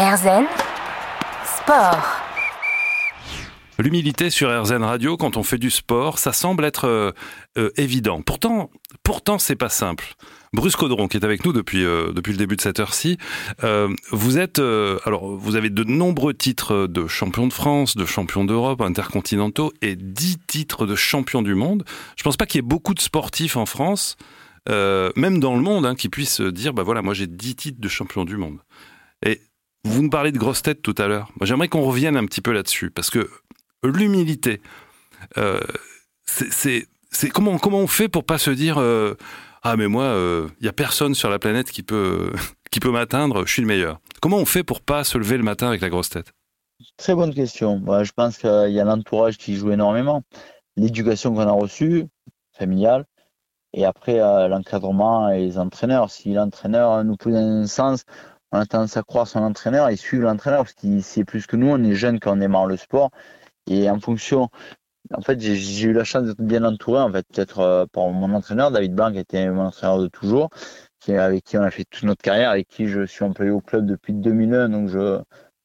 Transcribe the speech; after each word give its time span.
Erzen 0.00 0.46
Sport. 1.44 2.06
L'humilité 3.78 4.30
sur 4.30 4.48
RZN 4.48 4.82
Radio 4.82 5.18
quand 5.18 5.36
on 5.36 5.42
fait 5.42 5.58
du 5.58 5.68
sport, 5.68 6.18
ça 6.18 6.32
semble 6.32 6.64
être 6.64 6.86
euh, 6.86 7.12
euh, 7.58 7.68
évident. 7.76 8.22
Pourtant, 8.22 8.70
pourtant 9.02 9.38
c'est 9.38 9.56
pas 9.56 9.68
simple. 9.68 10.14
Bruce 10.54 10.74
Caudron, 10.74 11.06
qui 11.06 11.18
est 11.18 11.24
avec 11.24 11.44
nous 11.44 11.52
depuis 11.52 11.84
euh, 11.84 12.12
depuis 12.14 12.32
le 12.32 12.38
début 12.38 12.56
de 12.56 12.62
cette 12.62 12.80
heure-ci, 12.80 13.18
vous 14.10 14.38
êtes 14.38 14.58
alors 15.04 15.36
vous 15.36 15.54
avez 15.54 15.68
de 15.68 15.84
nombreux 15.84 16.32
titres 16.32 16.86
de 16.86 17.06
champion 17.06 17.46
de 17.46 17.52
France, 17.52 17.94
de 17.94 18.06
champion 18.06 18.46
d'Europe, 18.46 18.80
intercontinentaux 18.80 19.70
et 19.82 19.96
dix 19.96 20.38
titres 20.46 20.86
de 20.86 20.94
champion 20.94 21.42
du 21.42 21.54
monde. 21.54 21.84
Je 22.16 22.22
pense 22.22 22.38
pas 22.38 22.46
qu'il 22.46 22.56
y 22.56 22.64
ait 22.64 22.66
beaucoup 22.66 22.94
de 22.94 23.00
sportifs 23.00 23.58
en 23.58 23.66
France, 23.66 24.16
même 24.66 25.40
dans 25.40 25.56
le 25.56 25.60
monde, 25.60 25.84
hein, 25.84 25.94
qui 25.94 26.08
puissent 26.08 26.40
dire 26.40 26.72
bah 26.72 26.84
voilà 26.84 27.02
moi 27.02 27.12
j'ai 27.12 27.26
dix 27.26 27.54
titres 27.54 27.82
de 27.82 27.88
champion 27.88 28.24
du 28.24 28.38
monde. 28.38 28.60
Et 29.26 29.42
vous 29.84 30.02
nous 30.02 30.10
parlez 30.10 30.32
de 30.32 30.38
grosses 30.38 30.62
têtes 30.62 30.82
tout 30.82 30.94
à 30.98 31.06
l'heure. 31.06 31.30
J'aimerais 31.42 31.68
qu'on 31.68 31.82
revienne 31.82 32.16
un 32.16 32.26
petit 32.26 32.40
peu 32.40 32.52
là-dessus 32.52 32.90
parce 32.90 33.10
que 33.10 33.28
l'humilité. 33.82 34.60
Euh, 35.38 35.60
c'est 36.24 36.86
comment 37.32 37.58
on 37.64 37.86
fait 37.86 38.08
pour 38.08 38.24
pas 38.24 38.38
se 38.38 38.50
dire 38.50 38.78
euh, 38.78 39.14
ah 39.62 39.76
mais 39.76 39.88
moi 39.88 40.04
il 40.04 40.16
euh, 40.16 40.48
y 40.60 40.68
a 40.68 40.72
personne 40.72 41.14
sur 41.14 41.28
la 41.28 41.38
planète 41.38 41.70
qui 41.70 41.82
peut 41.82 42.32
qui 42.70 42.80
peut 42.80 42.90
m'atteindre, 42.90 43.46
je 43.46 43.52
suis 43.52 43.62
le 43.62 43.68
meilleur. 43.68 44.00
Comment 44.20 44.36
on 44.36 44.44
fait 44.44 44.62
pour 44.62 44.80
pas 44.80 45.02
se 45.04 45.18
lever 45.18 45.36
le 45.36 45.42
matin 45.42 45.68
avec 45.68 45.80
la 45.80 45.88
grosse 45.88 46.10
tête? 46.10 46.32
Très 46.96 47.14
bonne 47.14 47.34
question. 47.34 47.82
je 48.02 48.12
pense 48.12 48.38
qu'il 48.38 48.70
y 48.70 48.80
a 48.80 48.84
l'entourage 48.84 49.36
qui 49.38 49.56
joue 49.56 49.72
énormément, 49.72 50.22
l'éducation 50.76 51.34
qu'on 51.34 51.40
a 51.40 51.52
reçue 51.52 52.06
familiale 52.52 53.04
et 53.74 53.84
après 53.84 54.18
l'encadrement 54.48 55.28
et 55.28 55.40
les 55.40 55.58
entraîneurs. 55.58 56.10
Si 56.10 56.32
l'entraîneur 56.32 57.04
nous 57.04 57.16
pousse 57.16 57.34
dans 57.34 57.62
un 57.62 57.66
sens, 57.66 58.04
on 58.52 58.58
a 58.58 58.66
tendance 58.66 58.96
à 58.96 59.02
croire 59.02 59.26
son 59.26 59.40
entraîneur 59.40 59.88
et 59.88 59.96
suivre 59.96 60.24
l'entraîneur 60.24 60.60
parce 60.60 60.74
qu'il 60.74 61.02
sait 61.02 61.24
plus 61.24 61.46
que 61.46 61.56
nous. 61.56 61.68
On 61.68 61.82
est 61.84 61.94
jeune 61.94 62.20
quand 62.20 62.32
on 62.32 62.36
démarre 62.36 62.66
le 62.66 62.76
sport 62.76 63.10
et 63.66 63.88
en 63.88 64.00
fonction, 64.00 64.48
en 65.14 65.22
fait, 65.22 65.40
j'ai 65.40 65.86
eu 65.88 65.92
la 65.92 66.04
chance 66.04 66.24
d'être 66.24 66.42
bien 66.42 66.64
entouré, 66.64 67.00
en 67.00 67.12
fait, 67.12 67.26
peut-être 67.32 67.60
euh, 67.60 67.86
par 67.86 68.08
mon 68.08 68.32
entraîneur, 68.34 68.70
David 68.70 68.94
Blanc, 68.94 69.12
qui 69.12 69.18
était 69.18 69.48
mon 69.50 69.66
entraîneur 69.66 69.98
de 69.98 70.08
toujours, 70.08 70.50
qui, 71.00 71.12
avec 71.14 71.44
qui 71.44 71.56
on 71.56 71.62
a 71.62 71.70
fait 71.70 71.84
toute 71.88 72.04
notre 72.04 72.22
carrière, 72.22 72.50
avec 72.50 72.68
qui 72.68 72.86
je 72.86 73.06
suis 73.06 73.24
employé 73.24 73.50
au 73.50 73.60
club 73.60 73.86
depuis 73.86 74.12
2001, 74.12 74.68
donc 74.68 74.88
je, 74.88 75.20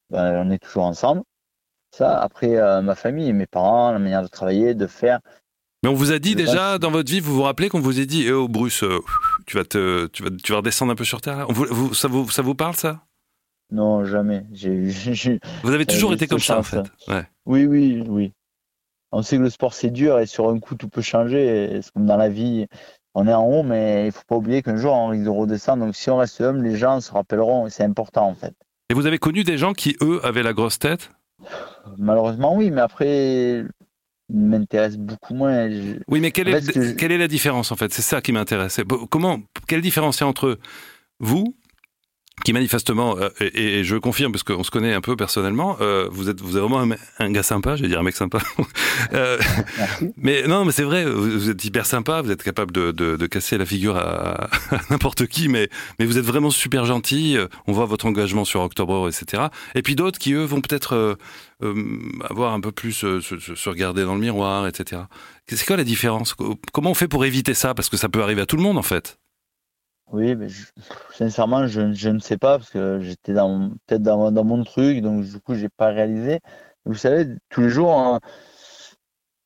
ben, 0.09 0.45
on 0.45 0.51
est 0.51 0.59
toujours 0.59 0.83
ensemble. 0.83 1.23
Ça, 1.91 2.19
après, 2.19 2.57
euh, 2.57 2.81
ma 2.81 2.95
famille, 2.95 3.31
mes 3.33 3.45
parents, 3.45 3.91
la 3.91 3.99
manière 3.99 4.23
de 4.23 4.27
travailler, 4.27 4.73
de 4.73 4.87
faire. 4.87 5.19
Mais 5.83 5.89
on 5.89 5.93
vous 5.93 6.11
a 6.11 6.19
dit 6.19 6.35
déjà 6.35 6.77
dans 6.77 6.91
votre 6.91 7.11
vie, 7.11 7.19
vous 7.19 7.33
vous 7.33 7.43
rappelez 7.43 7.69
qu'on 7.69 7.79
vous 7.79 7.99
a 7.99 8.05
dit, 8.05 8.25
eh 8.27 8.31
oh 8.31 8.47
Bruce, 8.47 8.83
euh, 8.83 8.99
tu 9.45 9.57
vas 9.57 9.65
te, 9.65 10.07
tu 10.07 10.23
vas, 10.23 10.29
tu 10.31 10.51
vas 10.51 10.59
redescendre 10.59 10.91
un 10.91 10.95
peu 10.95 11.03
sur 11.03 11.21
terre. 11.21 11.47
vous, 11.49 11.93
ça 11.93 12.07
vous, 12.07 12.29
ça 12.29 12.41
vous 12.41 12.55
parle 12.55 12.75
ça? 12.75 13.01
Non, 13.71 14.05
jamais. 14.05 14.45
Vous 15.63 15.71
avez 15.71 15.85
toujours 15.85 16.13
été 16.13 16.27
comme 16.27 16.39
ça, 16.39 16.59
en 16.59 16.63
fait. 16.63 16.83
Oui, 17.45 17.65
oui, 17.65 18.03
oui. 18.07 18.31
On 19.11 19.21
sait 19.21 19.37
que 19.37 19.41
le 19.41 19.49
sport, 19.49 19.73
c'est 19.73 19.91
dur 19.91 20.19
et 20.19 20.25
sur 20.25 20.49
un 20.49 20.59
coup, 20.59 20.75
tout 20.75 20.89
peut 20.89 21.01
changer. 21.01 21.79
C'est 21.81 21.91
comme 21.91 22.05
dans 22.05 22.17
la 22.17 22.29
vie, 22.29 22.67
on 23.13 23.27
est 23.27 23.33
en 23.33 23.45
haut, 23.45 23.63
mais 23.63 24.07
il 24.07 24.11
faut 24.11 24.23
pas 24.27 24.35
oublier 24.35 24.61
qu'un 24.61 24.77
jour, 24.77 24.93
on 24.93 25.07
risque 25.07 25.23
de 25.23 25.29
redescendre. 25.29 25.85
Donc, 25.85 25.95
si 25.95 26.09
on 26.09 26.17
reste 26.17 26.41
homme, 26.41 26.63
les 26.63 26.75
gens 26.75 26.99
se 27.01 27.11
rappelleront 27.11 27.67
et 27.67 27.69
c'est 27.69 27.83
important, 27.83 28.27
en 28.27 28.35
fait. 28.35 28.53
Et 28.89 28.93
vous 28.93 29.05
avez 29.05 29.17
connu 29.17 29.43
des 29.43 29.57
gens 29.57 29.73
qui, 29.73 29.95
eux, 30.01 30.19
avaient 30.23 30.43
la 30.43 30.53
grosse 30.53 30.77
tête? 30.77 31.11
Malheureusement, 31.97 32.55
oui, 32.55 32.71
mais 32.71 32.81
après, 32.81 33.63
m'intéresse 34.29 34.97
beaucoup 34.97 35.33
moins. 35.33 35.69
Oui, 36.07 36.19
mais 36.19 36.31
quelle, 36.31 36.49
est, 36.49 36.95
quelle 36.97 37.11
est 37.11 37.17
la 37.17 37.27
différence, 37.27 37.71
en 37.71 37.75
fait? 37.75 37.93
C'est 37.93 38.01
ça 38.01 38.21
qui 38.21 38.31
m'intéresse. 38.31 38.79
Comment, 39.09 39.39
quelle 39.67 39.81
différence 39.81 40.19
il 40.19 40.21
y 40.21 40.23
a 40.23 40.27
entre 40.27 40.59
vous 41.19 41.55
qui 42.43 42.53
manifestement, 42.53 43.17
euh, 43.17 43.29
et, 43.39 43.83
je 43.83 43.95
confirme 43.95 44.31
parce 44.31 44.43
qu'on 44.43 44.63
se 44.63 44.71
connaît 44.71 44.93
un 44.93 45.01
peu 45.01 45.15
personnellement, 45.15 45.77
euh, 45.81 46.07
vous 46.11 46.29
êtes 46.29 46.41
vous 46.41 46.57
êtes 46.57 46.63
vraiment 46.63 46.85
un, 47.19 47.31
gars 47.31 47.43
sympa, 47.43 47.75
je 47.75 47.83
vais 47.83 47.87
dire 47.87 47.99
un 47.99 48.03
mec 48.03 48.15
sympa. 48.15 48.39
euh, 49.13 49.37
mais 50.17 50.43
non, 50.47 50.65
mais 50.65 50.71
c'est 50.71 50.83
vrai, 50.83 51.05
vous, 51.05 51.49
êtes 51.49 51.63
hyper 51.63 51.85
sympa, 51.85 52.21
vous 52.21 52.31
êtes 52.31 52.43
capable 52.43 52.71
de, 52.71 52.91
de, 52.91 53.15
de 53.15 53.27
casser 53.27 53.57
la 53.57 53.65
figure 53.65 53.97
à, 53.97 54.49
n'importe 54.89 55.27
qui, 55.27 55.47
mais 55.47 55.69
mais 55.97 56.05
vous 56.05 56.17
êtes 56.17 56.25
vraiment 56.25 56.51
super 56.51 56.85
gentil. 56.85 57.37
On 57.67 57.71
voit 57.71 57.85
votre 57.85 58.05
engagement 58.05 58.45
sur 58.45 58.61
Octobre, 58.61 59.07
etc. 59.07 59.43
Et 59.73 59.81
puis 59.81 59.95
d'autres 59.95 60.19
qui 60.19 60.33
eux 60.33 60.43
vont 60.43 60.61
peut-être 60.61 61.17
euh, 61.63 61.73
avoir 62.29 62.53
un 62.53 62.59
peu 62.59 62.73
plus 62.73 62.91
se, 62.91 63.21
se, 63.21 63.69
regarder 63.69 64.03
dans 64.03 64.13
le 64.13 64.19
miroir, 64.19 64.67
etc. 64.67 65.03
C'est 65.47 65.65
quoi 65.65 65.77
la 65.77 65.85
différence? 65.85 66.35
Comment 66.73 66.91
on 66.91 66.95
fait 66.95 67.07
pour 67.07 67.23
éviter 67.23 67.53
ça? 67.53 67.73
Parce 67.73 67.87
que 67.87 67.95
ça 67.95 68.09
peut 68.09 68.21
arriver 68.21 68.41
à 68.41 68.45
tout 68.45 68.57
le 68.57 68.63
monde 68.63 68.77
en 68.77 68.83
fait. 68.83 69.19
Oui, 70.11 70.35
mais 70.35 70.47
sincèrement, 71.13 71.67
je, 71.67 71.81
ne 71.81 72.19
sais 72.19 72.37
pas 72.37 72.57
parce 72.57 72.69
que 72.69 72.99
j'étais 73.01 73.33
dans 73.33 73.71
peut-être 73.85 74.03
dans, 74.03 74.43
mon 74.43 74.63
truc, 74.63 75.01
donc 75.01 75.23
du 75.23 75.39
coup, 75.39 75.55
j'ai 75.55 75.69
pas 75.69 75.87
réalisé. 75.87 76.39
Vous 76.85 76.95
savez, 76.95 77.27
tous 77.49 77.61
les 77.61 77.69
jours, 77.69 77.91
hein, 77.91 78.19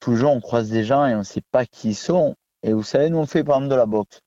on 0.07 0.39
croise 0.41 0.69
des 0.69 0.83
gens 0.83 1.05
et 1.05 1.15
on 1.15 1.19
ne 1.19 1.23
sait 1.23 1.43
pas 1.51 1.65
qui 1.65 1.89
ils 1.89 1.95
sont. 1.95 2.35
Et 2.63 2.73
vous 2.73 2.83
savez, 2.83 3.09
nous, 3.09 3.17
on 3.17 3.25
fait 3.25 3.43
par 3.43 3.57
exemple 3.57 3.71
de 3.71 3.75
la 3.75 3.85
boxe. 3.85 4.21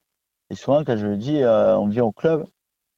Et 0.50 0.54
souvent, 0.54 0.84
quand 0.84 0.96
je 0.96 1.06
le 1.06 1.16
dis, 1.16 1.42
euh, 1.42 1.76
on 1.78 1.88
vient 1.88 2.04
au 2.04 2.12
club, 2.12 2.46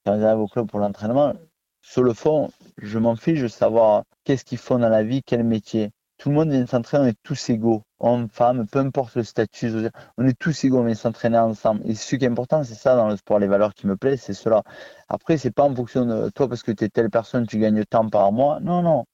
quand 0.05 0.13
on 0.13 0.23
arrive 0.23 0.41
au 0.41 0.49
club 0.49 0.69
pour 0.69 0.81
l'entraînement, 0.81 1.35
sur 1.83 2.03
le 2.03 2.15
fond, 2.15 2.51
je 2.79 2.99
m'en 2.99 3.17
fiche 3.17 3.41
de 3.41 3.49
savoir 3.49 4.05
qu'est-ce 4.25 4.45
qu'ils 4.45 4.59
font 4.59 4.79
dans 4.79 4.89
la 4.89 5.03
vie, 5.03 5.23
quel 5.25 5.45
métier 5.45 5.91
tout 6.25 6.31
le 6.31 6.37
monde 6.37 6.53
vient 6.53 6.65
s'entraîner, 6.67 7.05
on 7.05 7.09
est 7.09 7.19
tous 7.23 7.51
égaux, 7.51 7.83
hommes, 7.99 8.31
femmes, 8.31 8.67
peu 8.67 8.79
importe 8.79 9.15
le 9.17 9.25
statut, 9.25 9.71
on 10.17 10.27
est 10.27 10.39
tous 10.39 10.65
égaux, 10.65 10.79
on 10.79 10.85
vient 10.85 10.95
s'entraîner 10.95 11.37
ensemble. 11.37 11.83
Et 11.85 11.95
ce 11.95 12.17
qui 12.17 12.25
est 12.25 12.29
important, 12.29 12.65
c'est 12.65 12.77
ça 12.77 12.97
dans 12.97 13.11
le 13.11 13.19
sport, 13.19 13.39
les 13.39 13.47
valeurs 13.47 13.75
qui 13.75 13.87
me 13.87 13.95
plaisent, 13.95 14.23
c'est 14.23 14.33
cela. 14.33 14.63
Après, 15.11 15.37
c'est 15.37 15.51
pas 15.51 15.65
en 15.65 15.75
fonction 15.75 16.07
de 16.07 16.31
toi 16.31 16.49
parce 16.49 16.63
que 16.63 16.73
tu 16.73 16.85
es 16.85 16.89
telle 16.89 17.11
personne, 17.11 17.47
tu 17.47 17.59
gagnes 17.59 17.85
tant 17.85 18.09
par 18.09 18.33
mois. 18.33 18.59
Non, 18.61 18.81
non, 18.81 19.05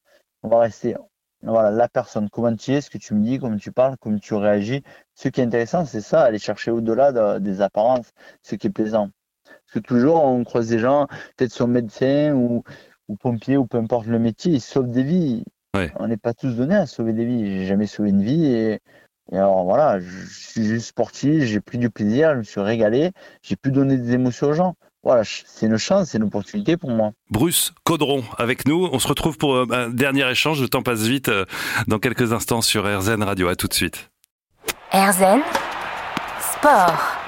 on 0.45 0.49
va 0.49 0.61
rester. 0.61 0.95
Voilà, 1.43 1.73
la 1.73 1.89
personne, 1.89 2.31
comment 2.31 2.55
tu 2.55 2.75
es, 2.75 2.81
ce 2.81 2.91
que 2.91 2.99
tu 2.99 3.15
me 3.15 3.25
dis, 3.25 3.41
comment 3.41 3.57
tu 3.57 3.73
parles, 3.73 3.97
comment 4.01 4.19
tu 4.21 4.35
réagis. 4.35 4.85
Ce 5.17 5.29
qui 5.29 5.41
est 5.41 5.45
intéressant, 5.45 5.85
c'est 5.87 6.03
ça, 6.03 6.23
aller 6.23 6.39
chercher 6.39 6.71
au-delà 6.71 7.41
des 7.41 7.61
apparences, 7.61 8.13
ce 8.45 8.55
qui 8.55 8.69
est 8.69 8.71
plaisant. 8.71 9.11
Parce 9.45 9.73
que 9.75 9.79
toujours, 9.81 10.23
on 10.25 10.45
croise 10.45 10.69
des 10.69 10.79
gens, 10.79 11.09
peut-être 11.37 11.51
sont 11.51 11.67
médecins 11.67 12.35
ou, 12.35 12.63
ou 13.09 13.17
pompiers 13.17 13.57
ou 13.57 13.67
peu 13.67 13.79
importe 13.79 14.07
le 14.07 14.21
métier, 14.21 14.53
ils 14.53 14.61
sauvent 14.61 14.91
des 14.91 15.03
vies. 15.03 15.45
On 15.75 16.09
n'est 16.09 16.17
pas 16.17 16.35
tous 16.35 16.55
donnés 16.55 16.77
à 16.77 16.87
sauver 16.87 17.13
des 17.13 17.25
vies. 17.25 17.47
J'ai 17.47 17.67
jamais 17.67 17.87
sauvé 17.87 18.11
une 18.11 18.23
vie 18.23 18.47
et, 18.47 18.81
alors 19.33 19.65
voilà, 19.65 20.01
je 20.01 20.27
suis 20.29 20.65
juste 20.65 20.87
sportif, 20.87 21.45
j'ai 21.45 21.61
pris 21.61 21.79
du 21.79 21.91
plaisir, 21.91 22.33
je 22.33 22.39
me 22.39 22.43
suis 22.43 22.61
régalé, 22.61 23.13
j'ai 23.43 23.57
pu 23.57 23.71
donner 23.71 23.97
des 23.97 24.15
émotions 24.15 24.49
aux 24.49 24.53
gens. 24.55 24.75
Voilà, 25.03 25.23
c'est 25.25 25.67
une 25.67 25.79
chance, 25.79 26.11
c'est 26.11 26.19
une 26.19 26.25
opportunité 26.25 26.77
pour 26.77 26.91
moi. 26.91 27.13
Bruce 27.31 27.73
Caudron 27.85 28.23
avec 28.37 28.67
nous. 28.67 28.89
On 28.93 28.99
se 28.99 29.09
retrouve 29.09 29.39
pour 29.39 29.55
euh, 29.55 29.67
un 29.71 29.89
dernier 29.89 30.29
échange. 30.31 30.61
Le 30.61 30.69
temps 30.69 30.83
passe 30.83 31.01
vite 31.01 31.29
euh, 31.29 31.47
dans 31.87 31.99
quelques 31.99 32.35
instants 32.35 32.61
sur 32.61 32.85
RZN 32.85 33.23
Radio. 33.23 33.49
À 33.49 33.57
tout 33.57 33.67
de 33.67 33.73
suite. 33.73 34.11
RZN 34.93 35.41
Sport. 36.53 37.20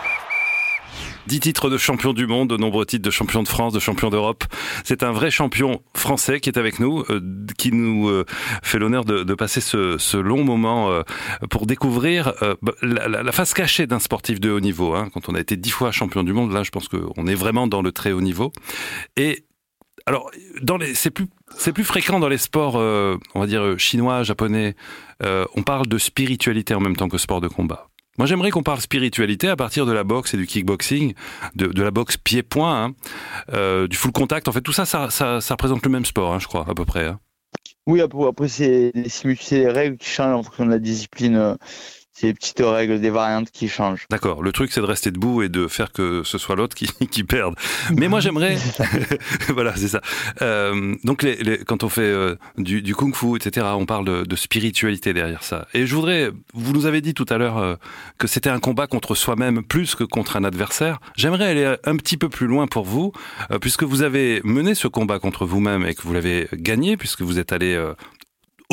10 1.26 1.40
titres 1.40 1.70
de 1.70 1.78
champion 1.78 2.12
du 2.12 2.26
monde, 2.26 2.50
de 2.50 2.56
nombreux 2.56 2.86
titres 2.86 3.04
de 3.04 3.10
champion 3.10 3.42
de 3.42 3.48
France, 3.48 3.72
de 3.72 3.78
champion 3.80 4.10
d'Europe. 4.10 4.44
C'est 4.84 5.02
un 5.02 5.12
vrai 5.12 5.30
champion 5.30 5.82
français 5.94 6.40
qui 6.40 6.48
est 6.48 6.58
avec 6.58 6.80
nous, 6.80 7.04
euh, 7.10 7.20
qui 7.58 7.72
nous 7.72 8.08
euh, 8.08 8.24
fait 8.62 8.78
l'honneur 8.78 9.04
de, 9.04 9.22
de, 9.22 9.34
passer 9.34 9.60
ce, 9.60 9.98
ce, 9.98 10.16
long 10.16 10.44
moment 10.44 10.90
euh, 10.90 11.02
pour 11.50 11.66
découvrir 11.66 12.34
bah, 12.62 12.72
la, 12.82 13.08
la, 13.08 13.32
face 13.32 13.54
cachée 13.54 13.86
d'un 13.86 13.98
sportif 13.98 14.40
de 14.40 14.50
haut 14.50 14.60
niveau. 14.60 14.94
Hein. 14.94 15.08
Quand 15.12 15.28
on 15.28 15.34
a 15.34 15.40
été 15.40 15.56
10 15.56 15.70
fois 15.70 15.92
champion 15.92 16.22
du 16.22 16.32
monde, 16.32 16.52
là, 16.52 16.62
je 16.62 16.70
pense 16.70 16.88
qu'on 16.88 17.26
est 17.26 17.34
vraiment 17.34 17.66
dans 17.66 17.82
le 17.82 17.92
très 17.92 18.12
haut 18.12 18.20
niveau. 18.20 18.52
Et 19.16 19.44
alors, 20.06 20.30
dans 20.60 20.76
les, 20.76 20.94
c'est 20.94 21.10
plus, 21.10 21.26
c'est 21.56 21.72
plus 21.72 21.84
fréquent 21.84 22.18
dans 22.18 22.28
les 22.28 22.38
sports, 22.38 22.74
on 22.74 23.40
va 23.40 23.46
dire 23.46 23.78
chinois, 23.78 24.22
japonais. 24.24 24.74
on 25.20 25.62
parle 25.62 25.86
de 25.86 25.98
spiritualité 25.98 26.74
en 26.74 26.80
même 26.80 26.96
temps 26.96 27.08
que 27.08 27.18
sport 27.18 27.40
de 27.40 27.48
combat. 27.48 27.91
Moi, 28.18 28.26
j'aimerais 28.26 28.50
qu'on 28.50 28.62
parle 28.62 28.80
spiritualité 28.80 29.48
à 29.48 29.56
partir 29.56 29.86
de 29.86 29.92
la 29.92 30.04
boxe 30.04 30.34
et 30.34 30.36
du 30.36 30.46
kickboxing, 30.46 31.14
de, 31.54 31.82
la 31.82 31.90
boxe 31.90 32.18
pied-point, 32.18 32.84
hein, 32.84 32.94
euh, 33.52 33.88
du 33.88 33.96
full 33.96 34.12
contact. 34.12 34.48
En 34.48 34.52
fait, 34.52 34.60
tout 34.60 34.72
ça, 34.72 34.84
ça, 34.84 35.10
ça, 35.10 35.40
ça 35.40 35.54
représente 35.54 35.84
le 35.84 35.90
même 35.90 36.04
sport, 36.04 36.34
hein, 36.34 36.38
je 36.38 36.46
crois, 36.46 36.66
à 36.68 36.74
peu 36.74 36.84
près. 36.84 37.06
Hein. 37.06 37.20
Oui, 37.86 38.00
après, 38.00 38.48
c'est 38.48 38.92
les 38.94 39.68
règles 39.68 39.96
qui 39.96 40.08
changent 40.08 40.34
en 40.34 40.42
fonction 40.42 40.66
de 40.66 40.70
la 40.70 40.78
discipline. 40.78 41.56
C'est 42.14 42.26
les 42.26 42.34
petites 42.34 42.60
règles, 42.60 43.00
des 43.00 43.08
variantes 43.08 43.50
qui 43.50 43.68
changent. 43.68 44.06
D'accord. 44.10 44.42
Le 44.42 44.52
truc, 44.52 44.70
c'est 44.70 44.82
de 44.82 44.86
rester 44.86 45.10
debout 45.10 45.42
et 45.42 45.48
de 45.48 45.66
faire 45.66 45.92
que 45.92 46.22
ce 46.24 46.36
soit 46.36 46.56
l'autre 46.56 46.76
qui, 46.76 46.86
qui 47.10 47.24
perde. 47.24 47.54
Mais 47.96 48.08
moi, 48.08 48.20
j'aimerais. 48.20 48.58
voilà, 49.48 49.74
c'est 49.76 49.88
ça. 49.88 50.02
Euh, 50.42 50.94
donc, 51.04 51.22
les, 51.22 51.36
les, 51.36 51.58
quand 51.58 51.84
on 51.84 51.88
fait 51.88 52.02
euh, 52.02 52.36
du, 52.58 52.82
du 52.82 52.94
kung-fu, 52.94 53.36
etc., 53.36 53.66
on 53.74 53.86
parle 53.86 54.04
de, 54.04 54.24
de, 54.24 54.36
spiritualité 54.36 55.14
derrière 55.14 55.42
ça. 55.42 55.66
Et 55.72 55.86
je 55.86 55.94
voudrais. 55.94 56.30
Vous 56.52 56.74
nous 56.74 56.84
avez 56.84 57.00
dit 57.00 57.14
tout 57.14 57.26
à 57.30 57.38
l'heure 57.38 57.56
euh, 57.56 57.76
que 58.18 58.26
c'était 58.26 58.50
un 58.50 58.60
combat 58.60 58.86
contre 58.86 59.14
soi-même 59.14 59.62
plus 59.62 59.94
que 59.94 60.04
contre 60.04 60.36
un 60.36 60.44
adversaire. 60.44 61.00
J'aimerais 61.16 61.46
aller 61.46 61.76
un 61.84 61.96
petit 61.96 62.18
peu 62.18 62.28
plus 62.28 62.46
loin 62.46 62.66
pour 62.66 62.84
vous, 62.84 63.12
euh, 63.50 63.58
puisque 63.58 63.84
vous 63.84 64.02
avez 64.02 64.42
mené 64.44 64.74
ce 64.74 64.86
combat 64.86 65.18
contre 65.18 65.46
vous-même 65.46 65.86
et 65.86 65.94
que 65.94 66.02
vous 66.02 66.12
l'avez 66.12 66.48
gagné, 66.52 66.98
puisque 66.98 67.22
vous 67.22 67.38
êtes 67.38 67.52
allé 67.52 67.74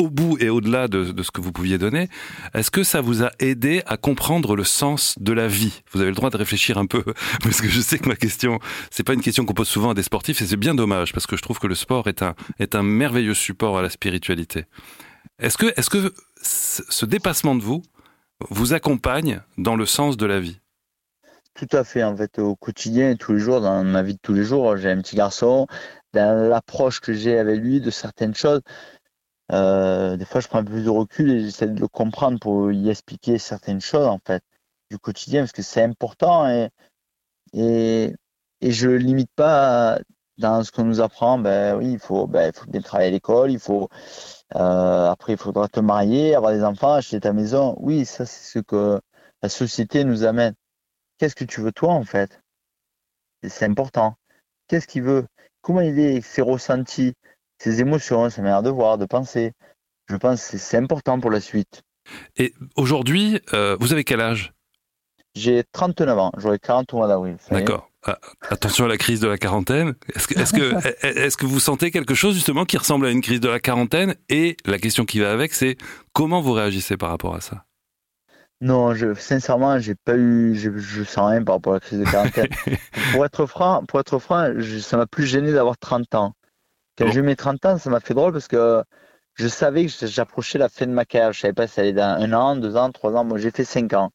au 0.00 0.08
bout 0.08 0.38
et 0.40 0.48
au-delà 0.48 0.88
de, 0.88 1.22
ce 1.22 1.30
que 1.30 1.40
vous 1.40 1.52
pouviez 1.52 1.78
donner. 1.78 2.08
Est-ce 2.54 2.70
que 2.70 2.82
ça 2.82 3.00
vous 3.00 3.22
a 3.22 3.30
aidé 3.38 3.82
à 3.86 3.96
comprendre 3.96 4.56
le 4.56 4.64
sens 4.64 5.14
de 5.20 5.32
la 5.32 5.46
vie? 5.46 5.82
Vous 5.92 6.00
avez 6.00 6.10
le 6.10 6.16
droit 6.16 6.30
de 6.30 6.38
réfléchir 6.38 6.78
un 6.78 6.86
peu, 6.86 7.04
parce 7.42 7.60
que 7.60 7.68
je 7.68 7.80
sais 7.80 7.98
que 7.98 8.08
ma 8.08 8.16
question, 8.16 8.58
c'est 8.90 9.04
pas 9.04 9.12
une 9.12 9.20
question 9.20 9.44
qu'on 9.44 9.54
pose 9.54 9.68
souvent 9.68 9.90
à 9.90 9.94
des 9.94 10.02
sportifs, 10.02 10.40
et 10.40 10.46
c'est 10.46 10.56
bien 10.56 10.74
dommage, 10.74 11.12
parce 11.12 11.26
que 11.26 11.36
je 11.36 11.42
trouve 11.42 11.58
que 11.58 11.66
le 11.66 11.74
sport 11.74 12.08
est 12.08 12.22
un, 12.22 12.34
est 12.58 12.74
un 12.74 12.82
merveilleux 12.82 13.34
support 13.34 13.78
à 13.78 13.82
la 13.82 13.90
spiritualité. 13.90 14.64
Est-ce 15.38 15.58
que, 15.58 15.66
est-ce 15.76 15.90
que 15.90 16.14
ce 16.42 17.04
dépassement 17.04 17.54
de 17.54 17.62
vous 17.62 17.82
vous 18.48 18.72
accompagne 18.72 19.42
dans 19.58 19.76
le 19.76 19.84
sens 19.84 20.16
de 20.16 20.24
la 20.24 20.40
vie? 20.40 20.60
Tout 21.54 21.68
à 21.72 21.84
fait, 21.84 22.02
en 22.02 22.16
fait, 22.16 22.38
au 22.38 22.56
quotidien, 22.56 23.16
tous 23.16 23.34
les 23.34 23.38
jours, 23.38 23.60
dans 23.60 23.84
ma 23.84 24.02
vie 24.02 24.14
de 24.14 24.20
tous 24.22 24.32
les 24.32 24.44
jours, 24.44 24.78
j'ai 24.78 24.90
un 24.90 25.02
petit 25.02 25.16
garçon, 25.16 25.66
dans 26.14 26.48
l'approche 26.48 27.00
que 27.00 27.12
j'ai 27.12 27.38
avec 27.38 27.60
lui 27.60 27.80
de 27.80 27.90
certaines 27.90 28.34
choses, 28.34 28.62
euh, 29.52 30.16
des 30.16 30.24
fois 30.24 30.40
je 30.40 30.48
prends 30.48 30.58
un 30.58 30.64
peu 30.64 30.72
plus 30.72 30.84
de 30.84 30.90
recul 30.90 31.30
et 31.30 31.40
j'essaie 31.40 31.68
de 31.68 31.80
le 31.80 31.88
comprendre 31.88 32.38
pour 32.38 32.72
y 32.72 32.88
expliquer 32.90 33.38
certaines 33.38 33.80
choses, 33.80 34.06
en 34.06 34.18
fait, 34.24 34.42
du 34.90 34.98
quotidien, 34.98 35.42
parce 35.42 35.52
que 35.52 35.62
c'est 35.62 35.82
important 35.82 36.48
et, 36.48 36.70
et, 37.52 38.14
et 38.60 38.72
je 38.72 38.88
ne 38.88 38.96
limite 38.96 39.30
pas 39.36 39.98
dans 40.38 40.64
ce 40.64 40.72
qu'on 40.72 40.84
nous 40.84 41.00
apprend, 41.00 41.38
ben 41.38 41.76
oui, 41.76 41.92
il 41.92 41.98
faut, 41.98 42.26
ben, 42.26 42.52
faut 42.52 42.66
bien 42.70 42.80
travailler 42.80 43.10
à 43.10 43.12
l'école, 43.12 43.50
il 43.50 43.58
faut 43.58 43.88
euh, 44.56 45.10
après 45.10 45.34
il 45.34 45.38
faudra 45.38 45.68
te 45.68 45.80
marier, 45.80 46.34
avoir 46.34 46.52
des 46.52 46.64
enfants, 46.64 46.94
acheter 46.94 47.20
ta 47.20 47.32
maison. 47.32 47.76
Oui, 47.78 48.04
ça 48.06 48.26
c'est 48.26 48.58
ce 48.58 48.58
que 48.58 49.00
la 49.42 49.48
société 49.48 50.04
nous 50.04 50.24
amène. 50.24 50.54
Qu'est-ce 51.18 51.34
que 51.34 51.44
tu 51.44 51.60
veux 51.60 51.72
toi 51.72 51.92
en 51.92 52.04
fait? 52.04 52.40
C'est 53.46 53.66
important. 53.66 54.14
Qu'est-ce 54.66 54.86
qu'il 54.86 55.02
veut? 55.02 55.26
Comment 55.60 55.82
il 55.82 55.98
est 55.98 56.20
ses 56.22 56.42
ressentis, 56.42 57.14
ses 57.60 57.80
émotions, 57.80 58.30
sa 58.30 58.42
manière 58.42 58.62
de 58.62 58.70
voir, 58.70 58.98
de 58.98 59.04
penser. 59.04 59.52
Je 60.08 60.16
pense 60.16 60.48
que 60.48 60.58
c'est 60.58 60.78
important 60.78 61.20
pour 61.20 61.30
la 61.30 61.40
suite. 61.40 61.82
Et 62.36 62.54
aujourd'hui, 62.76 63.40
euh, 63.52 63.76
vous 63.78 63.92
avez 63.92 64.02
quel 64.02 64.20
âge? 64.20 64.52
J'ai 65.36 65.62
39 65.72 66.18
ans, 66.18 66.32
j'aurai 66.38 66.58
40 66.58 66.92
au 66.94 66.96
mois 66.96 67.06
d'avril. 67.06 67.36
D'accord. 67.50 67.88
Ah, 68.04 68.18
attention 68.48 68.86
à 68.86 68.88
la 68.88 68.96
crise 68.96 69.20
de 69.20 69.28
la 69.28 69.36
quarantaine. 69.36 69.94
Est-ce 70.14 70.26
que, 70.26 70.40
est-ce 70.40 70.52
que, 70.54 71.06
est-ce 71.06 71.36
que 71.36 71.46
vous 71.46 71.60
sentez 71.60 71.90
quelque 71.90 72.14
chose 72.14 72.34
justement 72.34 72.64
qui 72.64 72.78
ressemble 72.78 73.06
à 73.06 73.10
une 73.10 73.20
crise 73.20 73.40
de 73.40 73.48
la 73.48 73.60
quarantaine? 73.60 74.16
Et 74.30 74.56
la 74.64 74.78
question 74.78 75.04
qui 75.04 75.20
va 75.20 75.30
avec, 75.30 75.52
c'est 75.52 75.76
comment 76.14 76.40
vous 76.40 76.52
réagissez 76.52 76.96
par 76.96 77.10
rapport 77.10 77.36
à 77.36 77.40
ça? 77.40 77.64
Non, 78.62 78.94
je, 78.94 79.14
sincèrement, 79.14 79.78
j'ai 79.78 79.94
pas 79.94 80.16
eu, 80.16 80.54
je, 80.54 80.76
je 80.78 81.04
sens 81.04 81.30
rien 81.30 81.44
par 81.44 81.56
rapport 81.56 81.74
à 81.74 81.76
la 81.76 81.80
crise 81.80 81.98
de 81.98 82.04
la 82.04 82.10
quarantaine. 82.10 82.48
pour 83.12 83.24
être 83.24 83.46
franc, 83.46 83.84
pour 83.86 84.00
être 84.00 84.18
franc, 84.18 84.50
je, 84.56 84.78
ça 84.78 84.96
m'a 84.96 85.06
plus 85.06 85.26
gêné 85.26 85.52
d'avoir 85.52 85.78
30 85.78 86.14
ans. 86.14 86.34
Quand 87.00 87.10
j'ai 87.10 87.20
eu 87.20 87.22
mes 87.22 87.36
30 87.36 87.64
ans, 87.64 87.78
ça 87.78 87.88
m'a 87.88 88.00
fait 88.00 88.12
drôle 88.12 88.32
parce 88.32 88.46
que 88.46 88.84
je 89.34 89.48
savais 89.48 89.86
que 89.86 90.06
j'approchais 90.06 90.58
la 90.58 90.68
fin 90.68 90.86
de 90.86 90.92
ma 90.92 91.06
carrière. 91.06 91.32
Je 91.32 91.40
savais 91.40 91.54
pas 91.54 91.66
si 91.66 91.74
ça 91.74 91.80
allait 91.80 91.94
dans 91.94 92.20
un 92.20 92.32
an, 92.34 92.56
deux 92.56 92.76
ans, 92.76 92.90
trois 92.92 93.14
ans. 93.14 93.24
Moi, 93.24 93.38
j'ai 93.38 93.50
fait 93.50 93.64
cinq 93.64 93.94
ans. 93.94 94.10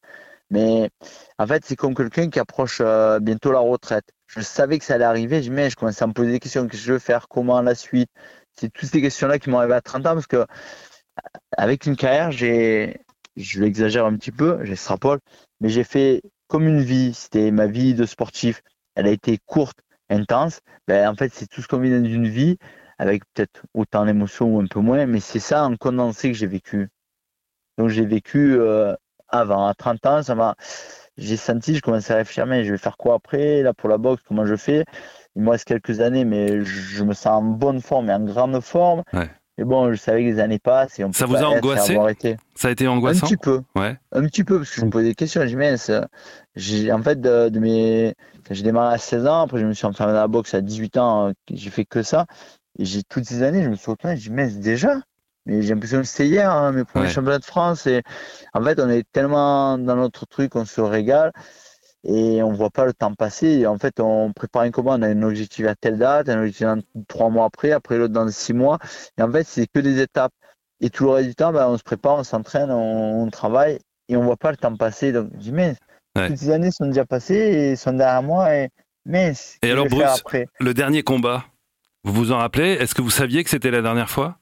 Mais 0.52 0.92
en 1.40 1.48
fait, 1.48 1.66
c'est 1.66 1.76
comme 1.76 1.96
quelqu'un 1.96 2.30
qui 2.30 2.40
approche 2.40 2.82
euh, 2.82 3.20
bientôt 3.20 3.52
la 3.52 3.60
retraite. 3.60 4.06
Je 4.28 4.42
savais 4.42 4.78
que 4.78 4.86
ça 4.86 4.96
allait 4.96 5.06
arriver, 5.06 5.42
je, 5.42 5.52
mais 5.52 5.72
je 5.72 5.76
commençais 5.76 6.04
à 6.04 6.08
me 6.08 6.14
poser 6.14 6.32
des 6.32 6.40
questions. 6.40 6.68
Qu'est-ce 6.68 6.82
que 6.84 6.88
je 6.88 6.94
veux 6.94 7.00
faire? 7.00 7.28
Comment 7.28 7.62
la 7.62 7.74
suite? 7.74 8.10
C'est 8.54 8.72
toutes 8.72 8.90
ces 8.90 9.02
questions-là 9.02 9.40
qui 9.40 9.50
m'ont 9.50 9.58
arrivé 9.60 9.74
à 9.74 9.82
30 9.82 10.06
ans 10.06 10.14
parce 10.14 10.28
que 10.28 10.46
avec 11.58 11.88
une 11.88 11.96
carrière, 11.96 12.32
j'ai, 12.32 13.02
je 13.36 13.62
l'exagère 13.62 14.06
un 14.06 14.16
petit 14.16 14.32
peu, 14.32 14.64
j'extrapole, 14.64 15.20
mais 15.60 15.70
j'ai 15.70 15.84
fait 15.84 16.22
comme 16.48 16.68
une 16.68 16.82
vie. 16.82 17.14
C'était 17.16 17.50
ma 17.52 17.66
vie 17.66 17.96
de 17.96 18.06
sportif. 18.06 18.62
Elle 18.96 19.08
a 19.08 19.12
été 19.12 19.40
courte, 19.46 19.80
intense. 20.10 20.62
Ben, 20.88 21.10
en 21.10 21.16
fait, 21.16 21.34
c'est 21.34 21.48
tout 21.48 21.62
ce 21.62 21.68
qu'on 21.68 21.80
vit 21.80 21.92
dans 21.92 22.06
une 22.06 22.28
vie 22.28 22.58
avec 22.98 23.24
peut-être 23.34 23.64
autant 23.74 24.06
d'émotions 24.06 24.56
ou 24.56 24.62
un 24.62 24.68
peu 24.68 24.80
moins, 24.80 25.06
mais 25.06 25.20
c'est 25.20 25.40
ça 25.40 25.66
en 25.66 25.76
condensé 25.76 26.32
que 26.32 26.38
j'ai 26.38 26.48
vécu. 26.48 26.90
Donc 27.78 27.90
j'ai 27.90 28.06
vécu 28.06 28.56
euh, 28.58 28.96
avant. 29.28 29.68
À 29.68 29.74
30 29.74 30.06
ans, 30.06 30.24
ça 30.24 30.36
m'a, 30.36 30.56
j'ai 31.18 31.38
senti, 31.38 31.76
je 31.76 31.82
commençais 31.82 32.14
à 32.14 32.18
réfléchir, 32.18 32.46
mais 32.46 32.64
je 32.64 32.72
vais 32.72 32.78
faire 32.78 32.98
quoi 32.98 33.16
après 33.16 33.62
Là, 33.64 33.74
pour 33.74 33.90
la 33.90 33.98
boxe, 33.98 34.24
comment 34.28 34.46
je 34.46 34.56
fais? 34.56 34.86
Il 35.36 35.44
me 35.44 35.50
reste 35.50 35.66
quelques 35.66 36.00
années, 36.00 36.26
mais 36.26 36.64
je 36.64 37.04
me 37.04 37.14
sens 37.14 37.28
en 37.28 37.42
bonne 37.42 37.82
forme 37.82 38.10
et 38.10 38.14
en 38.14 38.24
grande 38.24 38.60
forme. 38.62 39.04
Et 39.58 39.64
bon, 39.64 39.92
je 39.92 39.96
savais 39.96 40.24
que 40.24 40.30
les 40.30 40.40
années 40.40 40.60
passent 40.60 41.00
et 41.00 41.06
on 41.06 41.14
Ça 41.14 41.26
vous 41.26 41.36
a 41.36 41.46
angoissé 41.46 41.98
Ça 42.56 42.68
a 42.68 42.72
été 42.72 42.88
angoissant 42.88 43.26
Un 43.26 43.30
petit 43.30 43.38
peu. 43.38 43.62
Ouais. 43.76 43.98
Un 44.12 44.24
petit 44.24 44.44
peu, 44.44 44.58
parce 44.58 44.72
que 44.72 44.82
je 44.82 44.86
me 44.86 44.90
posais 44.92 45.06
des 45.06 45.16
questions. 45.16 45.46
Je 45.46 45.56
me 45.56 46.08
j'ai, 46.56 46.92
en 46.92 47.02
fait, 47.02 47.22
de, 47.22 47.50
de 47.50 47.60
mes, 47.60 48.16
j'ai 48.52 48.64
démarré 48.64 48.96
à 48.96 48.98
16 48.98 49.28
ans, 49.28 49.44
après 49.44 49.60
je 49.60 49.66
me 49.66 49.74
suis 49.74 49.86
enfermé 49.86 50.14
dans 50.14 50.20
la 50.20 50.28
boxe 50.28 50.54
à 50.54 50.62
18 50.62 50.98
ans, 50.98 51.32
j'ai 51.52 51.70
fait 51.70 51.86
que 51.86 52.04
ça. 52.04 52.26
Et 52.78 52.86
j'ai 52.86 53.04
toutes 53.04 53.26
ces 53.26 53.44
années, 53.44 53.64
je 53.64 53.70
me 53.70 53.76
suis 53.76 53.90
retrouvé, 53.90 54.18
je 54.18 54.24
dis, 54.24 54.32
mais 54.32 54.50
déjà? 54.50 55.00
Mais 55.46 55.62
j'ai 55.62 55.74
l'impression 55.74 56.00
que 56.00 56.08
c'était 56.08 56.28
hier, 56.28 56.52
hein, 56.52 56.72
mes 56.72 56.84
premiers 56.84 57.08
championnats 57.08 57.40
de 57.40 57.46
France. 57.46 57.88
Et 57.88 58.02
en 58.54 58.64
fait, 58.64 58.80
on 58.80 58.90
est 58.90 59.06
tellement 59.12 59.78
dans 59.78 59.96
notre 59.96 60.26
truc, 60.26 60.56
on 60.56 60.66
se 60.66 60.82
régale 60.82 61.32
et 62.06 62.44
on 62.44 62.54
voit 62.54 62.70
pas 62.70 62.86
le 62.86 62.94
temps 62.94 63.14
passer. 63.14 63.48
Et 63.48 63.68
en 63.68 63.78
fait, 63.78 64.00
on 64.00 64.32
prépare 64.34 64.64
un 64.64 64.72
combat, 64.72 64.96
on 64.98 65.02
a 65.02 65.08
un 65.08 65.24
objectif 65.24 65.66
à 65.66 65.76
telle 65.76 65.98
date, 65.98 66.30
un 66.30 66.40
objectif 66.40 66.68
dans 66.68 66.82
trois 67.08 67.30
mois 67.30 67.46
après, 67.46 67.72
après 67.72 67.98
l'autre 67.98 68.14
dans 68.14 68.28
six 68.30 68.54
mois. 68.54 68.80
Et 69.18 69.22
en 69.22 69.32
fait, 69.32 69.44
c'est 69.44 69.68
que 69.68 69.80
des 69.80 70.00
étapes. 70.00 70.34
Et 70.82 70.90
tout 70.90 71.06
le 71.06 71.12
reste 71.12 71.30
du 71.30 71.36
temps, 71.36 71.52
ben, 71.52 71.68
on 71.68 71.78
se 71.78 71.84
prépare, 71.84 72.18
on 72.18 72.24
s'entraîne, 72.24 72.70
on, 72.70 73.30
travaille 73.30 73.80
et 74.10 74.18
on 74.18 74.24
voit 74.24 74.38
pas 74.38 74.52
le 74.52 74.58
temps 74.58 74.76
passer. 74.76 75.12
Donc, 75.12 75.30
je 75.36 75.40
dis, 75.40 75.52
mais 75.52 75.76
toutes 76.16 76.38
ces 76.38 76.52
années 76.52 76.72
sont 76.72 76.86
déjà 76.88 77.06
passées 77.06 77.36
et 77.36 77.76
sont 77.76 77.94
derrière 77.94 78.24
moi. 78.24 78.54
Et, 78.56 78.70
mais, 79.06 79.34
et 79.64 79.72
alors, 79.72 79.88
Bruce, 79.88 80.24
le 80.60 80.74
dernier 80.74 81.02
combat, 81.02 81.46
vous 82.04 82.14
vous 82.14 82.32
en 82.32 82.38
rappelez? 82.38 82.74
Est-ce 82.74 82.94
que 82.94 83.02
vous 83.02 83.10
saviez 83.10 83.44
que 83.44 83.50
c'était 83.50 83.72
la 83.72 83.82
dernière 83.82 84.10
fois? 84.10 84.38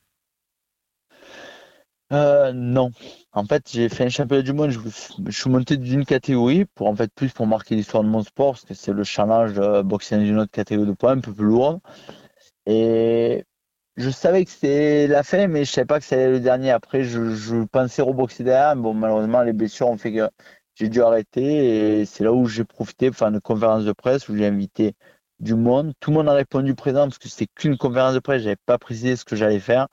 Euh, 2.14 2.54
non. 2.54 2.92
En 3.32 3.46
fait, 3.46 3.68
j'ai 3.72 3.90
fait 3.90 4.06
un 4.06 4.10
championnat 4.10 4.44
du 4.44 4.54
monde. 4.54 4.70
Je, 4.70 5.32
suis 5.32 5.50
monté 5.50 5.78
d'une 5.78 6.06
catégorie 6.06 6.66
pour 6.66 6.88
en 6.88 6.96
fait 6.96 7.12
plus 7.14 7.32
pour 7.32 7.48
marquer 7.48 7.76
l'histoire 7.76 8.04
de 8.04 8.10
mon 8.10 8.22
sport 8.24 8.54
parce 8.54 8.66
que 8.66 8.74
c'est 8.74 8.94
le 8.94 9.04
challenge 9.04 9.54
de 9.54 9.82
boxer 9.82 10.18
dans 10.18 10.24
une 10.24 10.40
autre 10.40 10.52
catégorie 10.52 10.88
de 10.88 10.94
poids 10.94 11.12
un 11.12 11.20
peu 11.20 11.34
plus 11.34 11.46
lourde. 11.46 11.80
Et 12.68 13.46
je 13.98 14.10
savais 14.10 14.46
que 14.46 14.52
c'était 14.52 15.08
la 15.08 15.24
fin, 15.24 15.48
mais 15.48 15.66
je 15.66 15.72
savais 15.72 15.86
pas 15.86 16.00
que 16.00 16.06
c'était 16.06 16.30
le 16.30 16.40
dernier. 16.40 16.72
Après, 16.72 17.04
je, 17.04 17.64
pensais 17.66 18.02
reboxer 18.02 18.44
derrière. 18.44 18.76
Bon, 18.76 18.94
malheureusement, 18.94 19.42
les 19.42 19.54
blessures 19.54 19.90
ont 19.90 19.98
fait 19.98 20.14
que 20.14 20.30
j'ai 20.76 20.90
dû 20.90 21.02
arrêter. 21.02 22.00
Et 22.02 22.06
c'est 22.06 22.24
là 22.24 22.32
où 22.32 22.46
j'ai 22.48 22.64
profité 22.64 23.12
faire 23.12 23.30
une 23.30 23.42
conférence 23.42 23.86
de 23.86 23.92
presse 23.92 24.30
où 24.30 24.36
j'ai 24.36 24.46
invité 24.46 24.94
du 25.40 25.56
monde. 25.56 25.94
Tout 26.00 26.12
le 26.12 26.18
monde 26.18 26.30
a 26.30 26.34
répondu 26.34 26.76
présent 26.76 27.08
parce 27.08 27.18
que 27.18 27.28
c'était 27.28 27.48
qu'une 27.56 27.78
conférence 27.78 28.14
de 28.14 28.20
presse. 28.20 28.44
J'avais 28.44 28.56
pas 28.68 28.78
précisé 28.78 29.16
ce 29.16 29.26
que 29.26 29.36
j'allais 29.36 29.60
faire. 29.60 29.88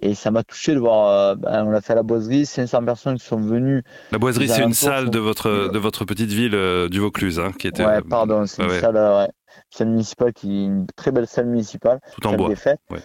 Et 0.00 0.14
ça 0.14 0.30
m'a 0.30 0.44
touché 0.44 0.74
de 0.74 0.78
voir, 0.78 1.08
euh, 1.08 1.34
ben, 1.34 1.64
on 1.66 1.72
a 1.72 1.80
fait 1.80 1.92
à 1.92 1.96
la 1.96 2.02
boiserie, 2.04 2.46
500 2.46 2.84
personnes 2.84 3.18
qui 3.18 3.26
sont 3.26 3.40
venues. 3.40 3.82
La 4.12 4.18
boiserie, 4.18 4.48
c'est 4.48 4.62
une 4.62 4.74
salle 4.74 5.10
de 5.10 5.18
votre, 5.18 5.70
de 5.72 5.78
votre 5.78 6.04
petite 6.04 6.30
ville 6.30 6.54
euh, 6.54 6.88
du 6.88 7.00
Vaucluse, 7.00 7.40
hein, 7.40 7.50
qui 7.58 7.66
était. 7.66 7.84
Ouais, 7.84 8.00
pardon, 8.02 8.46
c'est 8.46 8.62
une 8.62 8.80
salle, 8.80 8.96
ouais, 8.96 9.28
salle 9.70 9.88
municipale, 9.88 10.32
qui 10.32 10.64
une 10.64 10.86
très 10.94 11.10
belle 11.10 11.26
salle 11.26 11.46
municipale. 11.46 12.00
Tout 12.12 12.26
en 12.28 12.34
bois. 12.34 12.48
Des 12.48 12.56
fêtes. 12.56 12.80
Ouais. 12.90 13.00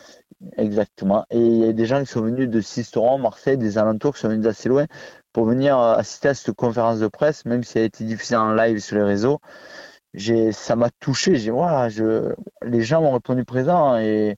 Exactement. 0.58 1.26
Et 1.30 1.40
il 1.40 1.66
y 1.66 1.68
a 1.68 1.74
des 1.74 1.86
gens 1.86 2.00
qui 2.02 2.08
sont 2.08 2.22
venus 2.22 2.50
de 2.50 2.62
Sisteron, 2.62 3.18
Marseille, 3.18 3.58
des 3.58 3.78
alentours, 3.78 4.14
qui 4.14 4.22
sont 4.22 4.30
venus 4.30 4.44
d'assez 4.44 4.70
loin 4.70 4.86
pour 5.32 5.46
venir 5.46 5.80
euh, 5.80 5.96
assister 5.96 6.30
à 6.30 6.34
cette 6.34 6.54
conférence 6.56 7.00
de 7.00 7.08
presse, 7.08 7.46
même 7.46 7.64
si 7.64 7.78
elle 7.78 7.84
a 7.84 7.88
été 7.88 8.04
diffusée 8.04 8.36
en 8.36 8.54
live 8.54 8.80
sur 8.80 8.98
les 8.98 9.04
réseaux. 9.04 9.40
J'ai, 10.14 10.52
ça 10.52 10.76
m'a 10.76 10.90
touché. 11.00 11.36
J'ai, 11.38 11.50
voilà, 11.50 11.90
je, 11.90 12.34
les 12.64 12.84
gens 12.84 13.02
m'ont 13.02 13.14
répondu 13.14 13.46
présent 13.46 13.98
et 13.98 14.38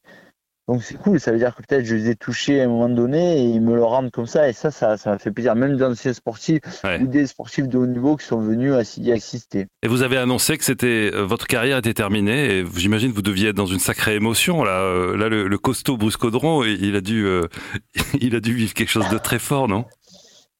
donc 0.68 0.82
c'est 0.82 0.96
cool, 0.96 1.20
ça 1.20 1.32
veut 1.32 1.38
dire 1.38 1.56
que 1.56 1.62
peut-être 1.62 1.86
je 1.86 1.94
les 1.94 2.10
ai 2.10 2.16
touchés 2.16 2.60
à 2.62 2.64
un 2.64 2.68
moment 2.68 2.90
donné 2.90 3.40
et 3.40 3.44
ils 3.44 3.62
me 3.62 3.76
le 3.76 3.84
rendent 3.84 4.10
comme 4.10 4.26
ça 4.26 4.50
et 4.50 4.54
ça, 4.54 4.72
ça, 4.72 4.98
ça 4.98 5.12
m'a 5.12 5.20
fait 5.20 5.30
plaisir. 5.30 5.54
Même 5.54 5.78
d'anciens 5.78 6.14
sportifs 6.14 6.62
ou 7.00 7.06
des 7.06 7.28
sportifs 7.28 7.68
de 7.68 7.78
haut 7.78 7.86
niveau 7.86 8.16
qui 8.16 8.26
sont 8.26 8.40
venus 8.40 8.74
y 8.98 9.12
assister. 9.12 9.68
Et 9.84 9.88
vous 9.88 10.02
avez 10.02 10.18
annoncé 10.18 10.58
que 10.58 10.64
c'était 10.64 11.12
euh, 11.14 11.24
votre 11.24 11.46
carrière 11.46 11.78
était 11.78 11.94
terminée 11.94 12.60
et 12.60 12.66
j'imagine 12.76 13.12
que 13.12 13.16
vous 13.16 13.22
deviez 13.22 13.50
être 13.50 13.56
dans 13.56 13.68
une 13.68 13.80
sacrée 13.80 14.16
émotion 14.16 14.64
là. 14.64 14.82
Euh, 14.82 15.16
là, 15.16 15.30
le, 15.30 15.58
costaud 15.60 15.98
Bruce 15.98 16.18
Caudron, 16.18 16.64
il 16.64 16.96
a 16.96 17.02
dû, 17.02 17.26
euh, 17.26 17.48
il 18.20 18.36
a 18.36 18.40
dû 18.40 18.56
vivre 18.56 18.74
quelque 18.74 18.90
chose 18.90 19.08
de 19.10 19.18
très 19.20 19.40
fort, 19.40 19.68
non? 19.68 19.86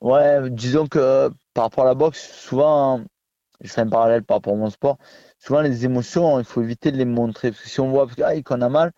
Ouais, 0.02 0.52
disons 0.52 0.86
que 0.86 1.32
par 1.56 1.64
rapport 1.64 1.84
à 1.84 1.88
la 1.88 1.96
boxe, 1.96 2.32
souvent, 2.42 3.02
je 3.62 3.72
fais 3.72 3.82
un 3.82 3.90
parallèle 3.90 4.24
par 4.24 4.38
rapport 4.38 4.54
à 4.54 4.58
mon 4.58 4.70
sport. 4.70 4.98
Souvent 5.40 5.62
les 5.62 5.84
émotions, 5.84 6.38
il 6.40 6.46
faut 6.46 6.62
éviter 6.62 6.92
de 6.92 6.98
les 6.98 7.06
montrer 7.06 7.52
parce 7.52 7.64
que 7.64 7.70
si 7.70 7.80
on 7.80 7.90
voit 7.90 8.08
qu'on 8.44 8.62
a 8.62 8.70
mal 8.70 8.92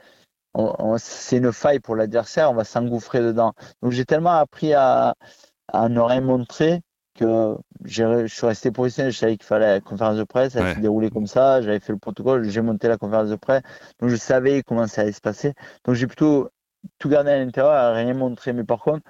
c'est 0.97 1.37
une 1.37 1.51
faille 1.51 1.79
pour 1.79 1.95
l'adversaire, 1.95 2.51
on 2.51 2.55
va 2.55 2.63
s'engouffrer 2.63 3.21
dedans. 3.21 3.53
Donc 3.81 3.91
j'ai 3.91 4.05
tellement 4.05 4.31
appris 4.31 4.73
à, 4.73 5.15
à 5.67 5.89
ne 5.89 5.99
rien 5.99 6.21
montrer 6.21 6.81
que 7.15 7.55
je 7.83 8.27
suis 8.27 8.45
resté 8.45 8.71
professionnel. 8.71 9.11
Je 9.11 9.17
savais 9.17 9.37
qu'il 9.37 9.45
fallait 9.45 9.73
la 9.73 9.81
conférence 9.81 10.17
de 10.17 10.23
presse, 10.23 10.55
elle 10.55 10.75
s'est 10.75 10.81
déroulée 10.81 11.09
comme 11.09 11.27
ça. 11.27 11.61
J'avais 11.61 11.79
fait 11.79 11.93
le 11.93 11.99
protocole, 11.99 12.47
j'ai 12.49 12.61
monté 12.61 12.87
la 12.87 12.97
conférence 12.97 13.29
de 13.29 13.35
presse, 13.35 13.63
donc 13.99 14.09
je 14.09 14.15
savais 14.15 14.63
comment 14.63 14.87
ça 14.87 15.01
allait 15.01 15.11
se 15.11 15.21
passer. 15.21 15.53
Donc 15.85 15.95
j'ai 15.95 16.07
plutôt 16.07 16.49
tout 16.99 17.09
gardé 17.09 17.31
à 17.31 17.37
l'intérieur, 17.37 17.73
à 17.73 17.93
rien 17.93 18.13
montrer. 18.13 18.53
Mais 18.53 18.63
par 18.63 18.79
contre, 18.79 19.03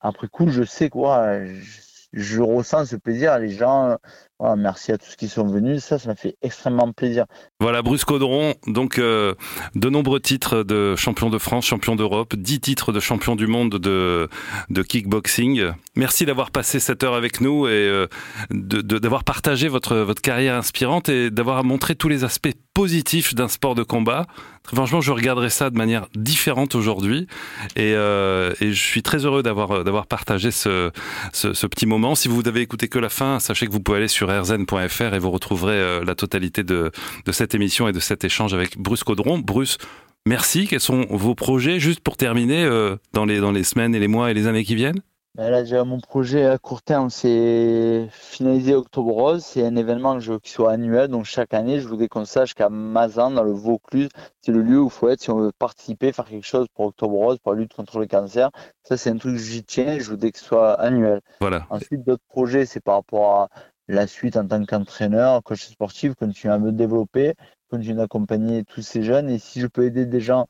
après 0.00 0.28
coup, 0.28 0.48
je 0.48 0.64
sais 0.64 0.90
quoi, 0.90 1.44
je, 1.44 1.80
je, 2.12 2.40
ressens 2.40 2.86
ce 2.86 2.96
plaisir. 2.96 3.38
Les 3.38 3.50
gens 3.50 3.98
voilà, 4.40 4.54
merci 4.54 4.92
à 4.92 4.98
tous 4.98 5.16
qui 5.16 5.28
sont 5.28 5.46
venus. 5.46 5.82
Ça, 5.82 5.98
ça 5.98 6.08
m'a 6.08 6.14
fait 6.14 6.36
extrêmement 6.42 6.92
plaisir. 6.92 7.24
Voilà, 7.58 7.82
Bruce 7.82 8.04
Caudron, 8.04 8.54
donc 8.68 8.98
euh, 8.98 9.34
de 9.74 9.90
nombreux 9.90 10.20
titres 10.20 10.62
de 10.62 10.94
champion 10.94 11.28
de 11.28 11.38
France, 11.38 11.66
champion 11.66 11.96
d'Europe, 11.96 12.36
dix 12.36 12.60
titres 12.60 12.92
de 12.92 13.00
champion 13.00 13.34
du 13.34 13.48
monde 13.48 13.78
de, 13.78 14.28
de 14.70 14.82
kickboxing. 14.82 15.72
Merci 15.96 16.24
d'avoir 16.24 16.52
passé 16.52 16.78
cette 16.78 17.02
heure 17.02 17.14
avec 17.14 17.40
nous 17.40 17.66
et 17.66 17.70
euh, 17.70 18.06
d'avoir 18.50 19.24
partagé 19.24 19.66
votre, 19.66 19.96
votre 19.96 20.22
carrière 20.22 20.54
inspirante 20.54 21.08
et 21.08 21.30
d'avoir 21.30 21.64
montré 21.64 21.96
tous 21.96 22.08
les 22.08 22.22
aspects 22.22 22.54
positifs 22.74 23.34
d'un 23.34 23.48
sport 23.48 23.74
de 23.74 23.82
combat. 23.82 24.26
Très 24.62 24.76
franchement, 24.76 25.00
je 25.00 25.10
regarderai 25.10 25.50
ça 25.50 25.70
de 25.70 25.76
manière 25.76 26.06
différente 26.14 26.76
aujourd'hui 26.76 27.26
et, 27.74 27.94
euh, 27.94 28.52
et, 28.60 28.72
je 28.72 28.80
suis 28.80 29.02
très 29.02 29.24
heureux 29.24 29.42
d'avoir 29.42 30.06
partagé 30.06 30.50
ce, 30.50 30.92
ce, 31.32 31.54
ce, 31.54 31.66
petit 31.66 31.86
moment. 31.86 32.14
Si 32.14 32.28
vous 32.28 32.42
n'avez 32.42 32.60
écouté 32.60 32.86
que 32.86 32.98
la 32.98 33.08
fin, 33.08 33.40
sachez 33.40 33.66
que 33.66 33.72
vous 33.72 33.80
pouvez 33.80 33.98
aller 33.98 34.08
sur 34.08 34.27
rzn.fr 34.28 35.14
et 35.14 35.18
vous 35.18 35.30
retrouverez 35.30 35.74
euh, 35.74 36.04
la 36.04 36.14
totalité 36.14 36.62
de, 36.62 36.90
de 37.24 37.32
cette 37.32 37.54
émission 37.54 37.88
et 37.88 37.92
de 37.92 38.00
cet 38.00 38.24
échange 38.24 38.54
avec 38.54 38.78
Bruce 38.78 39.04
Caudron. 39.04 39.38
Bruce, 39.38 39.78
merci. 40.26 40.66
Quels 40.66 40.80
sont 40.80 41.06
vos 41.10 41.34
projets, 41.34 41.80
juste 41.80 42.00
pour 42.00 42.16
terminer, 42.16 42.64
euh, 42.64 42.96
dans, 43.12 43.24
les, 43.24 43.40
dans 43.40 43.52
les 43.52 43.64
semaines 43.64 43.94
et 43.94 43.98
les 43.98 44.08
mois 44.08 44.30
et 44.30 44.34
les 44.34 44.46
années 44.46 44.64
qui 44.64 44.74
viennent? 44.74 45.00
Ben 45.38 45.50
Là, 45.50 45.62
déjà, 45.62 45.84
mon 45.84 46.00
projet 46.00 46.46
à 46.46 46.58
court 46.58 46.82
terme, 46.82 47.10
c'est 47.10 48.08
finaliser 48.10 48.74
Octobre 48.74 49.12
Rose. 49.12 49.44
C'est 49.44 49.64
un 49.64 49.76
événement 49.76 50.14
que 50.14 50.20
je 50.20 50.32
veux 50.32 50.40
qu'il 50.40 50.50
soit 50.50 50.72
annuel. 50.72 51.06
Donc, 51.06 51.26
chaque 51.26 51.54
année, 51.54 51.78
je 51.78 51.86
voudrais 51.86 52.08
qu'on 52.08 52.24
sache 52.24 52.54
qu'à 52.54 52.68
Mazan, 52.68 53.30
dans 53.30 53.44
le 53.44 53.52
Vaucluse, 53.52 54.08
c'est 54.40 54.50
le 54.50 54.62
lieu 54.62 54.80
où 54.80 54.86
il 54.86 54.90
faut 54.90 55.08
être 55.08 55.20
si 55.20 55.30
on 55.30 55.38
veut 55.38 55.52
participer, 55.56 56.12
faire 56.12 56.24
quelque 56.24 56.46
chose 56.46 56.66
pour 56.74 56.86
Octobre 56.86 57.14
Rose, 57.14 57.38
pour 57.38 57.54
la 57.54 57.60
lutte 57.60 57.72
contre 57.72 58.00
le 58.00 58.06
cancer. 58.06 58.50
Ça, 58.82 58.96
c'est 58.96 59.10
un 59.10 59.16
truc 59.16 59.36
que 59.36 59.40
j'y 59.40 59.62
tiens. 59.62 60.00
Je 60.00 60.10
voudrais 60.10 60.32
que 60.32 60.40
ce 60.40 60.44
soit 60.44 60.72
annuel. 60.72 61.20
Voilà. 61.40 61.66
Ensuite, 61.70 62.04
d'autres 62.04 62.26
projets, 62.28 62.66
c'est 62.66 62.80
par 62.80 62.96
rapport 62.96 63.42
à 63.42 63.48
la 63.88 64.06
suite 64.06 64.36
en 64.36 64.46
tant 64.46 64.64
qu'entraîneur, 64.64 65.42
coach 65.42 65.66
sportif, 65.66 66.14
continuer 66.14 66.54
à 66.54 66.58
me 66.58 66.72
développer, 66.72 67.34
continuer 67.70 67.96
d'accompagner 67.96 68.64
tous 68.64 68.82
ces 68.82 69.02
jeunes. 69.02 69.30
Et 69.30 69.38
si 69.38 69.60
je 69.60 69.66
peux 69.66 69.84
aider 69.84 70.06
des 70.06 70.20
gens 70.20 70.46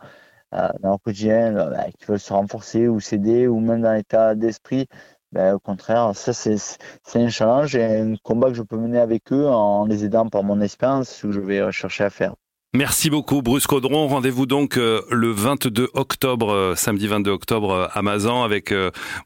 euh, 0.54 0.68
dans 0.80 0.90
leur 0.90 1.00
quotidien 1.02 1.56
euh, 1.56 1.70
bah, 1.70 1.86
qui 1.98 2.06
veulent 2.06 2.20
se 2.20 2.32
renforcer 2.32 2.88
ou 2.88 3.00
s'aider, 3.00 3.48
ou 3.48 3.60
même 3.60 3.82
dans 3.82 3.92
l'état 3.92 4.34
d'esprit, 4.34 4.88
ben, 5.32 5.54
au 5.54 5.60
contraire, 5.60 6.16
ça 6.16 6.32
c'est 6.32 6.56
un 7.14 7.28
challenge 7.28 7.76
et 7.76 7.84
un 7.84 8.16
combat 8.22 8.48
que 8.48 8.54
je 8.54 8.62
peux 8.62 8.78
mener 8.78 8.98
avec 8.98 9.32
eux 9.32 9.46
en 9.48 9.86
les 9.86 10.04
aidant 10.04 10.28
par 10.28 10.42
mon 10.44 10.60
expérience, 10.60 11.10
ce 11.10 11.30
je 11.32 11.40
vais 11.40 11.70
chercher 11.72 12.04
à 12.04 12.10
faire. 12.10 12.34
Merci 12.74 13.08
beaucoup 13.08 13.40
Bruce 13.40 13.66
Caudron. 13.66 14.08
Rendez-vous 14.08 14.44
donc 14.44 14.76
euh, 14.76 15.00
le 15.10 15.30
22 15.30 15.88
octobre, 15.94 16.52
euh, 16.52 16.74
samedi 16.76 17.06
22 17.06 17.30
octobre 17.30 17.70
euh, 17.70 17.86
à 17.94 18.02
Mazan 18.02 18.44
avec 18.44 18.74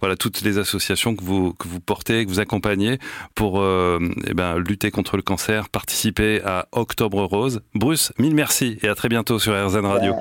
voilà 0.00 0.14
toutes 0.16 0.42
les 0.42 0.58
associations 0.58 1.16
que 1.16 1.24
vous 1.24 1.52
que 1.54 1.66
vous 1.66 1.80
portez, 1.80 2.24
que 2.24 2.30
vous 2.30 2.38
accompagnez 2.38 2.98
pour 3.34 3.60
eh 3.60 4.34
ben, 4.34 4.58
lutter 4.58 4.90
contre 4.90 5.16
le 5.16 5.22
cancer, 5.22 5.68
participer 5.68 6.40
à 6.44 6.68
Octobre 6.70 7.24
Rose. 7.24 7.62
Bruce, 7.74 8.12
mille 8.18 8.34
merci 8.34 8.78
et 8.82 8.88
à 8.88 8.94
très 8.94 9.08
bientôt 9.08 9.40
sur 9.40 9.52
RZN 9.52 9.86
Radio. 9.86 10.14